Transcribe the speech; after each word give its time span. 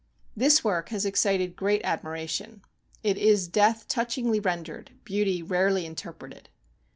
This 0.35 0.63
work 0.63 0.89
has 0.89 1.05
excited 1.05 1.55
great 1.55 1.81
admiration. 1.83 2.63
It 3.03 3.19
is 3.19 3.47
death 3.47 3.87
touchingly 3.87 4.39
ren 4.39 4.63
dered 4.63 4.85
вҖ" 4.87 5.03
beauty 5.03 5.43
rarely 5.43 5.85
interpreted. 5.85 6.49